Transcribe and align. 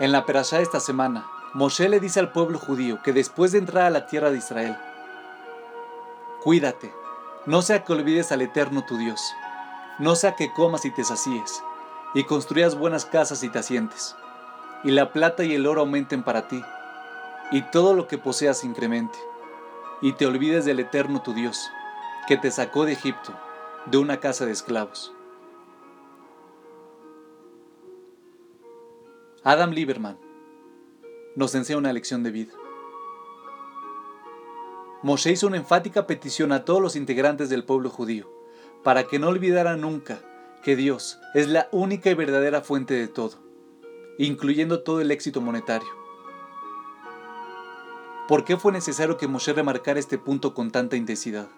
En 0.00 0.10
la 0.10 0.26
perashá 0.26 0.56
de 0.56 0.64
esta 0.64 0.80
semana, 0.80 1.24
Moshe 1.52 1.88
le 1.88 2.00
dice 2.00 2.18
al 2.18 2.32
pueblo 2.32 2.58
judío 2.58 3.00
que 3.04 3.12
después 3.12 3.52
de 3.52 3.58
entrar 3.58 3.84
a 3.84 3.90
la 3.90 4.06
tierra 4.06 4.32
de 4.32 4.38
Israel, 4.38 4.76
cuídate, 6.42 6.92
no 7.46 7.62
sea 7.62 7.84
que 7.84 7.92
olvides 7.92 8.32
al 8.32 8.42
Eterno 8.42 8.84
tu 8.84 8.98
Dios, 8.98 9.20
no 10.00 10.16
sea 10.16 10.34
que 10.34 10.52
comas 10.52 10.84
y 10.84 10.90
te 10.90 11.04
sacíes, 11.04 11.62
y 12.12 12.24
construyas 12.24 12.76
buenas 12.76 13.06
casas 13.06 13.44
y 13.44 13.48
te 13.48 13.60
asientes, 13.60 14.16
y 14.82 14.90
la 14.90 15.12
plata 15.12 15.44
y 15.44 15.54
el 15.54 15.64
oro 15.64 15.82
aumenten 15.82 16.24
para 16.24 16.48
ti, 16.48 16.60
y 17.52 17.62
todo 17.62 17.94
lo 17.94 18.08
que 18.08 18.18
poseas 18.18 18.64
incremente, 18.64 19.16
y 20.02 20.14
te 20.14 20.26
olvides 20.26 20.64
del 20.64 20.80
Eterno 20.80 21.22
tu 21.22 21.34
Dios, 21.34 21.70
que 22.26 22.36
te 22.36 22.50
sacó 22.50 22.84
de 22.84 22.94
Egipto, 22.94 23.32
de 23.86 23.98
una 23.98 24.18
casa 24.18 24.44
de 24.44 24.52
esclavos. 24.52 25.13
Adam 29.46 29.72
Lieberman 29.72 30.18
nos 31.36 31.54
enseña 31.54 31.76
una 31.78 31.92
lección 31.92 32.22
de 32.22 32.30
vida. 32.30 32.54
Moshe 35.02 35.32
hizo 35.32 35.46
una 35.46 35.58
enfática 35.58 36.06
petición 36.06 36.50
a 36.50 36.64
todos 36.64 36.80
los 36.80 36.96
integrantes 36.96 37.50
del 37.50 37.62
pueblo 37.62 37.90
judío 37.90 38.26
para 38.82 39.04
que 39.04 39.18
no 39.18 39.28
olvidaran 39.28 39.82
nunca 39.82 40.22
que 40.62 40.76
Dios 40.76 41.18
es 41.34 41.46
la 41.48 41.68
única 41.72 42.08
y 42.08 42.14
verdadera 42.14 42.62
fuente 42.62 42.94
de 42.94 43.06
todo, 43.06 43.34
incluyendo 44.16 44.82
todo 44.82 45.02
el 45.02 45.10
éxito 45.10 45.42
monetario. 45.42 45.90
¿Por 48.26 48.46
qué 48.46 48.56
fue 48.56 48.72
necesario 48.72 49.18
que 49.18 49.28
Moshe 49.28 49.52
remarcara 49.52 50.00
este 50.00 50.16
punto 50.16 50.54
con 50.54 50.70
tanta 50.70 50.96
intensidad? 50.96 51.50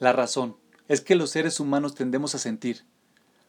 La 0.00 0.12
razón 0.12 0.56
es 0.88 1.00
que 1.00 1.14
los 1.14 1.30
seres 1.30 1.60
humanos 1.60 1.94
tendemos 1.94 2.34
a 2.34 2.38
sentir, 2.38 2.84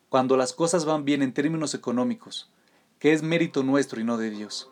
cuando 0.10 0.38
las 0.38 0.54
cosas 0.54 0.86
van 0.86 1.06
bien 1.06 1.22
en 1.22 1.34
términos 1.34 1.74
económicos, 1.74 2.52
que 3.00 3.14
es 3.14 3.24
mérito 3.24 3.64
nuestro 3.64 4.00
y 4.00 4.04
no 4.04 4.18
de 4.18 4.30
Dios. 4.30 4.70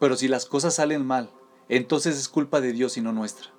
Pero 0.00 0.16
si 0.16 0.28
las 0.28 0.46
cosas 0.46 0.74
salen 0.74 1.06
mal, 1.06 1.30
entonces 1.68 2.16
es 2.16 2.28
culpa 2.28 2.60
de 2.60 2.72
Dios 2.72 2.96
y 2.96 3.00
no 3.00 3.12
nuestra. 3.12 3.50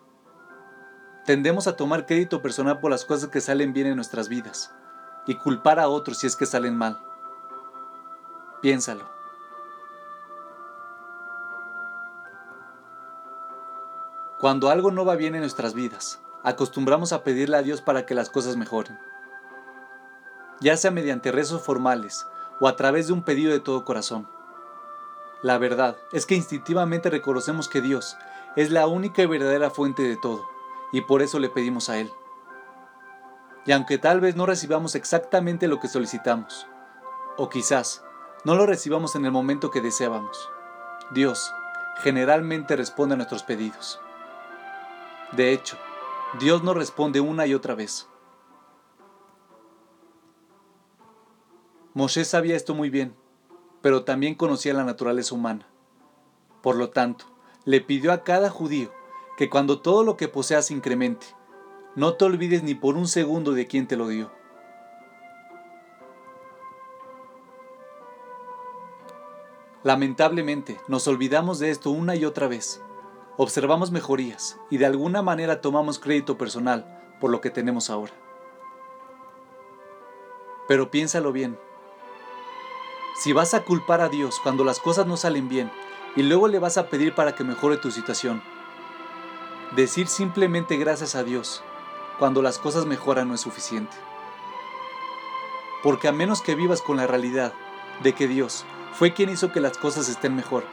Tendemos 1.25 1.67
a 1.67 1.75
tomar 1.75 2.05
crédito 2.05 2.41
personal 2.41 2.79
por 2.79 2.89
las 2.89 3.05
cosas 3.05 3.29
que 3.29 3.41
salen 3.41 3.71
bien 3.73 3.87
en 3.87 3.95
nuestras 3.95 4.29
vidas 4.29 4.73
y 5.27 5.35
culpar 5.35 5.79
a 5.79 5.87
otros 5.87 6.17
si 6.17 6.27
es 6.27 6.35
que 6.35 6.45
salen 6.45 6.75
mal. 6.75 6.99
Piénsalo. 8.61 9.07
Cuando 14.39 14.69
algo 14.69 14.89
no 14.89 15.05
va 15.05 15.15
bien 15.15 15.35
en 15.35 15.41
nuestras 15.41 15.73
vidas, 15.73 16.19
acostumbramos 16.43 17.13
a 17.13 17.23
pedirle 17.23 17.57
a 17.57 17.61
Dios 17.61 17.81
para 17.81 18.05
que 18.05 18.15
las 18.15 18.29
cosas 18.29 18.57
mejoren. 18.57 18.97
Ya 20.61 20.77
sea 20.77 20.91
mediante 20.91 21.31
rezos 21.31 21.61
formales 21.61 22.25
o 22.59 22.67
a 22.67 22.75
través 22.75 23.07
de 23.07 23.13
un 23.13 23.23
pedido 23.23 23.51
de 23.51 23.59
todo 23.59 23.85
corazón. 23.85 24.27
La 25.41 25.57
verdad 25.57 25.97
es 26.11 26.25
que 26.25 26.35
instintivamente 26.35 27.09
reconocemos 27.09 27.69
que 27.69 27.81
Dios 27.81 28.17
es 28.55 28.71
la 28.71 28.87
única 28.87 29.21
y 29.21 29.25
verdadera 29.25 29.69
fuente 29.69 30.03
de 30.03 30.17
todo, 30.17 30.45
y 30.91 31.01
por 31.01 31.21
eso 31.21 31.39
le 31.39 31.49
pedimos 31.49 31.89
a 31.89 31.97
Él. 31.97 32.11
Y 33.65 33.71
aunque 33.71 33.97
tal 33.97 34.19
vez 34.19 34.35
no 34.35 34.45
recibamos 34.45 34.95
exactamente 34.95 35.67
lo 35.67 35.79
que 35.79 35.87
solicitamos, 35.87 36.67
o 37.37 37.49
quizás 37.49 38.03
no 38.43 38.55
lo 38.55 38.65
recibamos 38.65 39.15
en 39.15 39.25
el 39.25 39.31
momento 39.31 39.71
que 39.71 39.79
deseábamos, 39.81 40.49
Dios 41.11 41.53
generalmente 42.01 42.75
responde 42.75 43.13
a 43.13 43.17
nuestros 43.17 43.43
pedidos. 43.43 44.01
De 45.31 45.53
hecho, 45.53 45.77
Dios 46.37 46.63
nos 46.63 46.75
responde 46.75 47.21
una 47.21 47.47
y 47.47 47.55
otra 47.55 47.73
vez. 47.73 48.07
Moshe 51.95 52.23
sabía 52.23 52.55
esto 52.55 52.75
muy 52.75 52.91
bien, 52.91 53.15
pero 53.81 54.03
también 54.03 54.35
conocía 54.35 54.75
la 54.75 54.83
naturaleza 54.83 55.33
humana. 55.33 55.67
Por 56.61 56.75
lo 56.75 56.91
tanto, 56.91 57.25
le 57.65 57.81
pidió 57.81 58.13
a 58.13 58.23
cada 58.23 58.51
judío 58.51 58.91
que 59.37 59.49
cuando 59.49 59.81
todo 59.81 60.03
lo 60.03 60.17
que 60.17 60.27
poseas 60.27 60.69
incremente, 60.69 61.25
no 61.95 62.13
te 62.13 62.25
olvides 62.25 62.61
ni 62.61 62.75
por 62.75 62.95
un 62.95 63.07
segundo 63.07 63.53
de 63.53 63.65
quién 63.65 63.87
te 63.87 63.97
lo 63.97 64.07
dio. 64.07 64.31
Lamentablemente, 69.81 70.79
nos 70.87 71.07
olvidamos 71.07 71.57
de 71.57 71.71
esto 71.71 71.89
una 71.89 72.15
y 72.15 72.23
otra 72.23 72.47
vez 72.47 72.83
observamos 73.41 73.89
mejorías 73.89 74.59
y 74.69 74.79
de 74.79 74.85
alguna 74.85 75.21
manera 75.21 75.61
tomamos 75.61 75.97
crédito 75.97 76.37
personal 76.37 76.99
por 77.21 77.31
lo 77.31 77.39
que 77.39 77.49
tenemos 77.49 77.89
ahora. 77.89 78.11
Pero 80.67 80.91
piénsalo 80.91 81.31
bien. 81.31 81.57
Si 83.23 83.31
vas 83.31 83.53
a 83.53 83.63
culpar 83.63 84.01
a 84.01 84.09
Dios 84.09 84.41
cuando 84.43 84.65
las 84.65 84.81
cosas 84.81 85.07
no 85.07 85.15
salen 85.15 85.47
bien 85.47 85.71
y 86.17 86.23
luego 86.23 86.49
le 86.49 86.59
vas 86.59 86.77
a 86.77 86.89
pedir 86.89 87.15
para 87.15 87.33
que 87.33 87.45
mejore 87.45 87.77
tu 87.77 87.91
situación, 87.91 88.43
decir 89.73 90.07
simplemente 90.07 90.75
gracias 90.75 91.15
a 91.15 91.23
Dios 91.23 91.63
cuando 92.17 92.41
las 92.41 92.59
cosas 92.59 92.85
mejoran 92.85 93.29
no 93.29 93.35
es 93.35 93.41
suficiente. 93.41 93.95
Porque 95.81 96.09
a 96.09 96.11
menos 96.11 96.41
que 96.41 96.55
vivas 96.55 96.81
con 96.81 96.97
la 96.97 97.07
realidad 97.07 97.53
de 98.03 98.11
que 98.11 98.27
Dios 98.27 98.65
fue 98.91 99.13
quien 99.13 99.29
hizo 99.29 99.53
que 99.53 99.61
las 99.61 99.77
cosas 99.77 100.09
estén 100.09 100.35
mejor, 100.35 100.65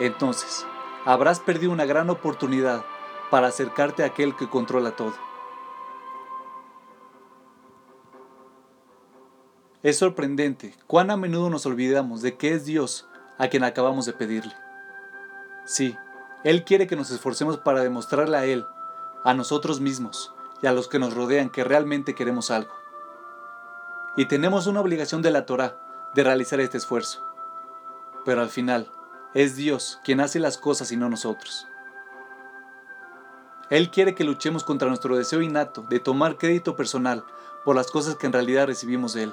entonces 0.00 0.66
habrás 1.04 1.40
perdido 1.40 1.72
una 1.72 1.84
gran 1.84 2.10
oportunidad 2.10 2.84
para 3.30 3.48
acercarte 3.48 4.02
a 4.02 4.06
aquel 4.06 4.36
que 4.36 4.48
controla 4.48 4.96
todo. 4.96 5.14
Es 9.82 9.98
sorprendente 9.98 10.74
cuán 10.86 11.10
a 11.10 11.16
menudo 11.16 11.50
nos 11.50 11.66
olvidamos 11.66 12.22
de 12.22 12.36
que 12.36 12.54
es 12.54 12.64
Dios 12.64 13.08
a 13.38 13.48
quien 13.48 13.64
acabamos 13.64 14.06
de 14.06 14.12
pedirle. 14.12 14.54
Sí, 15.64 15.96
Él 16.44 16.64
quiere 16.64 16.86
que 16.86 16.94
nos 16.94 17.10
esforcemos 17.10 17.58
para 17.58 17.82
demostrarle 17.82 18.36
a 18.36 18.44
Él, 18.44 18.64
a 19.24 19.34
nosotros 19.34 19.80
mismos 19.80 20.32
y 20.62 20.68
a 20.68 20.72
los 20.72 20.86
que 20.86 21.00
nos 21.00 21.14
rodean 21.14 21.50
que 21.50 21.64
realmente 21.64 22.14
queremos 22.14 22.52
algo. 22.52 22.72
Y 24.16 24.26
tenemos 24.26 24.66
una 24.66 24.80
obligación 24.80 25.22
de 25.22 25.30
la 25.30 25.46
Torah 25.46 26.10
de 26.14 26.22
realizar 26.22 26.60
este 26.60 26.78
esfuerzo. 26.78 27.26
Pero 28.24 28.42
al 28.42 28.50
final, 28.50 28.88
es 29.34 29.56
Dios 29.56 30.00
quien 30.04 30.20
hace 30.20 30.38
las 30.38 30.58
cosas 30.58 30.92
y 30.92 30.96
no 30.96 31.08
nosotros. 31.08 31.66
Él 33.70 33.90
quiere 33.90 34.14
que 34.14 34.24
luchemos 34.24 34.64
contra 34.64 34.88
nuestro 34.88 35.16
deseo 35.16 35.40
innato 35.40 35.82
de 35.82 35.98
tomar 35.98 36.36
crédito 36.36 36.76
personal 36.76 37.24
por 37.64 37.74
las 37.74 37.90
cosas 37.90 38.16
que 38.16 38.26
en 38.26 38.32
realidad 38.34 38.66
recibimos 38.66 39.14
de 39.14 39.24
Él. 39.24 39.32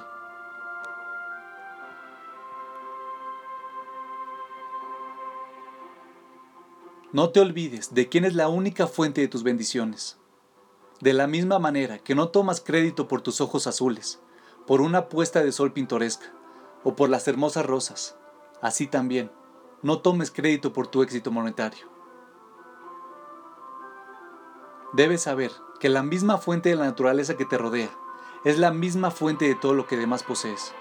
No 7.12 7.30
te 7.30 7.40
olvides 7.40 7.92
de 7.92 8.08
quién 8.08 8.24
es 8.24 8.34
la 8.34 8.48
única 8.48 8.86
fuente 8.86 9.20
de 9.20 9.28
tus 9.28 9.42
bendiciones. 9.42 10.16
De 11.00 11.12
la 11.12 11.26
misma 11.26 11.58
manera 11.58 11.98
que 11.98 12.14
no 12.14 12.28
tomas 12.28 12.60
crédito 12.60 13.08
por 13.08 13.20
tus 13.20 13.40
ojos 13.40 13.66
azules, 13.66 14.20
por 14.66 14.80
una 14.80 15.08
puesta 15.08 15.42
de 15.42 15.50
sol 15.50 15.72
pintoresca 15.72 16.32
o 16.84 16.94
por 16.94 17.10
las 17.10 17.26
hermosas 17.26 17.66
rosas, 17.66 18.16
así 18.62 18.86
también 18.86 19.30
no 19.82 20.00
tomes 20.00 20.30
crédito 20.30 20.72
por 20.72 20.86
tu 20.86 21.02
éxito 21.02 21.30
monetario. 21.30 21.88
Debes 24.92 25.22
saber 25.22 25.52
que 25.78 25.88
la 25.88 26.02
misma 26.02 26.38
fuente 26.38 26.68
de 26.68 26.76
la 26.76 26.84
naturaleza 26.84 27.36
que 27.36 27.44
te 27.44 27.56
rodea 27.56 27.90
es 28.44 28.58
la 28.58 28.72
misma 28.72 29.10
fuente 29.10 29.46
de 29.46 29.54
todo 29.54 29.74
lo 29.74 29.86
que 29.86 29.96
demás 29.96 30.22
posees. 30.22 30.74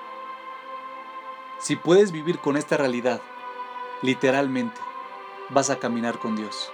Si 1.59 1.75
puedes 1.75 2.11
vivir 2.11 2.39
con 2.39 2.57
esta 2.57 2.77
realidad, 2.77 3.21
literalmente, 4.01 4.79
vas 5.49 5.69
a 5.69 5.77
caminar 5.77 6.19
con 6.19 6.35
Dios. 6.35 6.71